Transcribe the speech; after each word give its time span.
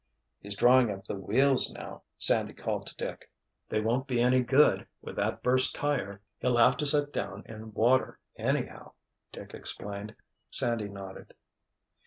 "He's 0.39 0.55
drawing 0.55 0.89
up 0.89 1.05
the 1.05 1.15
wheels, 1.19 1.71
now," 1.71 2.01
Sandy 2.17 2.53
called 2.53 2.87
to 2.87 2.95
Dick. 2.95 3.29
"They 3.69 3.79
won't 3.79 4.07
be 4.07 4.19
any 4.19 4.39
good, 4.39 4.87
with 4.99 5.15
that 5.17 5.43
burst 5.43 5.75
tire—he'll 5.75 6.57
have 6.57 6.75
to 6.77 6.87
set 6.87 7.13
down 7.13 7.43
in 7.45 7.71
water 7.75 8.17
anyhow," 8.35 8.93
Dick 9.31 9.53
explained. 9.53 10.15
Sandy 10.49 10.89
nodded. 10.89 11.35